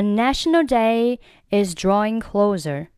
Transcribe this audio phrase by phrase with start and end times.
[0.00, 1.18] A national day
[1.50, 2.88] is drawing closer.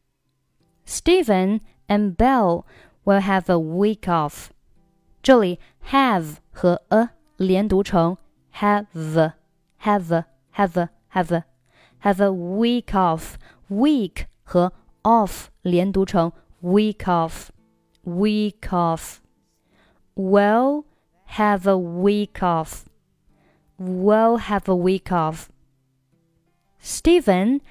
[0.85, 2.65] Steven and Bill
[3.05, 4.53] will have a week off.
[5.21, 5.59] 这里
[5.91, 8.19] have 和 a 连读成
[8.53, 8.87] have
[9.79, 11.43] have have have
[12.05, 13.37] have a week off.
[13.69, 14.73] Week 和
[15.03, 16.31] off 连读成
[16.61, 17.51] week off
[18.05, 19.21] week off.
[20.15, 20.85] Well,
[21.25, 22.85] have a week off.
[23.77, 25.52] Well, have a week off.
[26.85, 27.63] Steven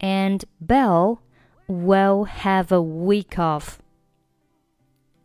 [0.00, 1.20] and Bill
[1.66, 3.80] will have a week off.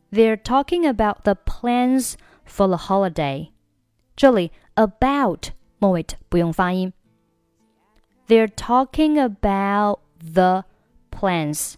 [0.09, 3.51] They're talking about the plans for the holiday.
[4.17, 6.91] Julie, about 末尾不用发音。
[8.27, 10.63] They're talking about the
[11.11, 11.75] plans.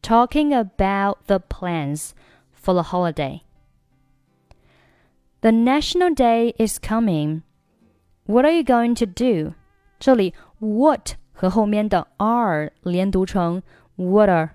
[0.00, 2.14] Talking about the plans
[2.52, 3.42] for the holiday.
[5.42, 7.42] The National Day is coming.
[8.24, 9.54] What are you going to do?
[9.99, 13.61] 这里 what 和后面的 are 连读成
[13.97, 14.49] water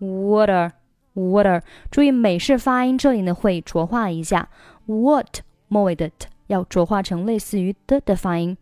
[0.00, 0.72] water
[1.14, 1.62] water。
[1.90, 4.48] 注意美式发音，这里呢会浊化一下
[4.86, 8.56] what 末尾的 t 要浊化成类似于的的发音。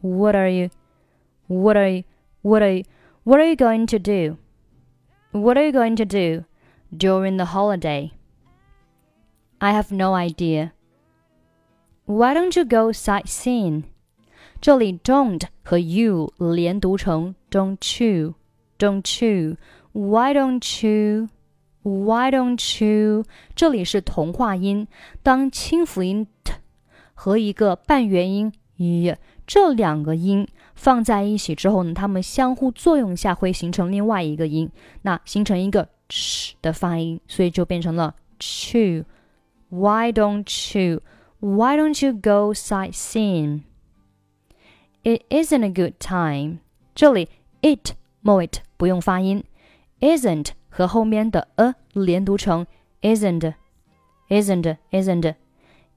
[0.00, 0.68] What are you?
[1.46, 2.04] What are you?
[2.42, 2.84] What are you?
[3.24, 4.36] What are you going to do?
[5.32, 6.44] What are you going to do
[6.96, 8.12] during the holiday?
[9.58, 10.72] I have no idea.
[12.06, 13.84] Why don't you go sightseeing?
[14.63, 18.35] 这里 don't 和 you 连读成 don't you,
[18.79, 19.57] don't you.
[19.91, 21.27] Why don't you?
[21.81, 23.25] Why don't you?
[23.57, 24.87] 这里是同化音，
[25.21, 26.53] 当清辅音 t
[27.13, 29.13] 和一个半元音 y
[29.45, 39.03] 这两个音放在一起之后呢，它们相互作用下会形成另外一个音，那形成一个 ch 的发音，所以就变成了 chew。
[39.67, 41.01] Why don't you?
[41.41, 43.63] Why don't you go sightseeing?
[45.02, 46.58] It isn't a good time.
[46.94, 47.28] 这里
[47.62, 49.44] it 末尾不用发音，
[50.00, 52.66] isn't 和后面的 a 连读成
[53.02, 53.54] isn't,
[54.28, 55.34] isn't, isn't.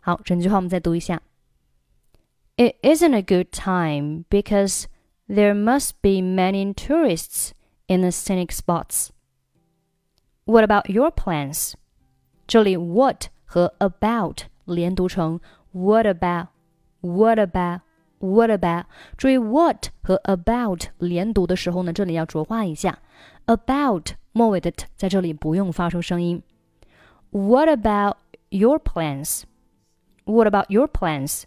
[0.00, 1.22] 好，整句话我们再读一下。
[2.56, 4.86] It isn't a good time because
[5.28, 7.52] there must be many tourists
[7.86, 9.10] in the scenic spots.
[10.44, 11.74] What about your plans?
[12.46, 15.40] 这里 what 和 about 连读成
[15.72, 16.48] what about
[17.00, 17.82] what about
[18.18, 18.86] what about。
[19.16, 22.98] 注意 what 和 about 连读的时候呢，这里要浊化一下。
[23.44, 26.42] about 末尾的 t 在这里不用发出声音。
[27.30, 28.16] What about
[28.50, 29.42] your plans?
[30.24, 31.44] What about your plans?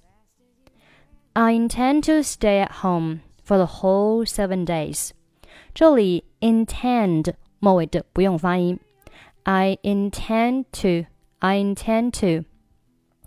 [1.33, 5.11] I intend to stay at home for the whole seven days.
[5.73, 8.79] 这里 intend 末尾的不用发音。
[9.44, 11.07] I intend to,
[11.39, 12.45] I intend to。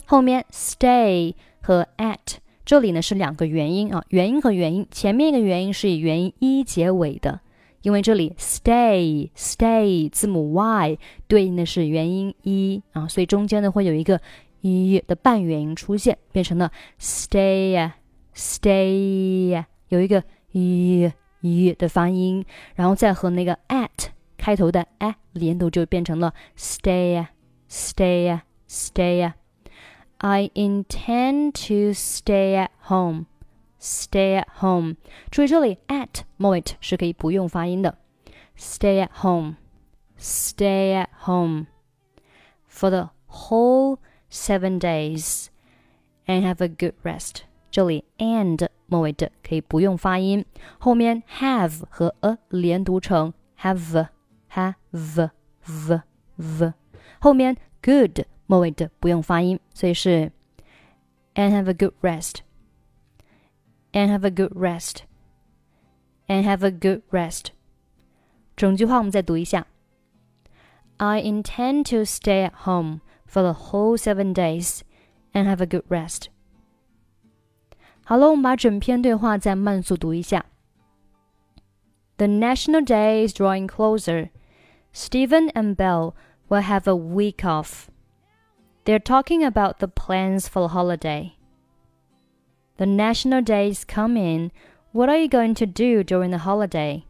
[0.07, 7.41] 后面 stay 和 at 这里呢是两个元音啊，元音和元音，前面一个元音是以元音一结尾的，
[7.82, 10.98] 因为这里 stay stay 字母 y
[11.28, 14.20] 对应的是元音一啊，所以中间呢会有一个
[14.62, 17.92] 一的半元音出现，变成了 stay
[18.36, 22.46] stay 有一个一一的发音，
[22.76, 24.08] 然后再和那个 at
[24.38, 27.26] 开头的 a 连读，就变成了 stay
[27.70, 29.32] stay stay。
[30.18, 33.26] I intend to stay at home.
[33.81, 34.97] Stay at home.
[35.31, 37.99] 注意这里 at 末尾是可以不用发音的。
[38.57, 39.57] Stay at home.
[40.19, 41.67] Stay at home
[42.69, 43.99] for the whole
[44.31, 45.49] seven days
[46.27, 47.43] and have a good rest.
[47.71, 50.45] 这里 and 末尾的可以不用发音，
[50.79, 54.09] 后面 have 和 a 连读成 have
[54.53, 56.01] have v
[56.37, 56.73] v，
[57.19, 60.31] 后面 good 末尾的不用发音，所以是
[61.35, 62.37] and have a good rest。
[63.94, 65.04] and have a good rest.
[66.28, 67.52] And have a good rest.
[68.56, 69.68] 整句话我们再读一下。
[70.98, 74.82] I intend to stay at home for the whole seven days
[75.34, 76.28] and have a good rest.
[78.04, 80.46] 好了，我们把整篇对话再慢速读一下。
[82.18, 84.30] The National Day is drawing closer.
[84.94, 86.14] Steven and Bill
[86.50, 87.88] will have a week off.
[88.84, 91.34] They're talking about the plans for the holiday.
[92.80, 94.54] The National Day is coming.
[94.94, 97.04] What are you going to do during the holiday?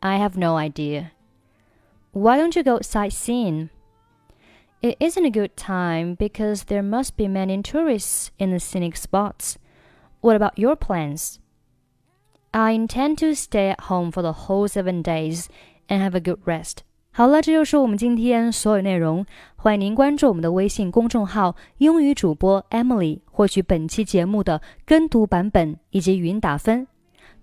[0.00, 1.10] I have no idea.
[2.12, 3.70] Why don't you go sightseeing?
[4.80, 9.58] It isn't a good time because there must be many tourists in the scenic spots.
[10.20, 11.40] What about your plans?
[12.54, 15.48] I intend to stay at home for the whole seven days
[15.88, 16.84] and have a good rest.
[17.12, 19.26] 好了，这就是我们今天所有内容。
[19.56, 26.86] 欢迎您关注我们的微信公众号“英语主播 Emily”，获取本期节目的跟读版本以及语音打分。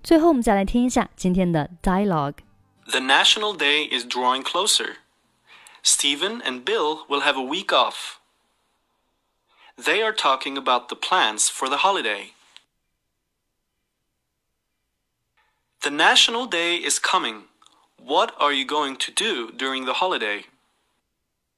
[0.01, 2.37] 最后，我们再来听一下今天的 dialogue。
[2.89, 4.95] The National Day is drawing closer.
[5.83, 8.19] Steven and Bill will have a week off.
[9.75, 12.31] They are talking about the plans for the holiday.
[15.81, 17.43] The National Day is coming.
[18.07, 20.45] What are you going to do during the holiday?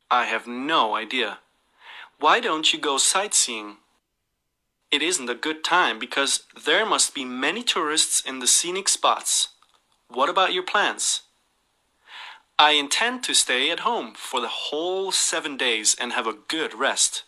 [0.10, 1.38] I have no idea.
[2.20, 3.78] Why don't you go sightseeing?
[4.90, 9.50] It isn't a good time because there must be many tourists in the scenic spots.
[10.08, 11.22] What about your plans?
[12.58, 16.74] I intend to stay at home for the whole seven days and have a good
[16.74, 17.26] rest.